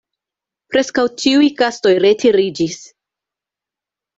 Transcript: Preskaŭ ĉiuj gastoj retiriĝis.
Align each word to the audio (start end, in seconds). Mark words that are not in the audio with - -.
Preskaŭ 0.75 1.03
ĉiuj 1.23 1.51
gastoj 1.61 1.93
retiriĝis. 2.07 2.81